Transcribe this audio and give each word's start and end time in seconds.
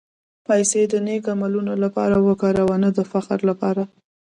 پېسې 0.47 0.81
د 0.91 0.93
نېک 1.05 1.23
عملونو 1.33 1.73
لپاره 1.83 2.15
وکاروه، 2.27 2.75
نه 2.83 2.89
د 2.97 2.99
فخر 3.11 3.39
لپاره. 3.49 3.83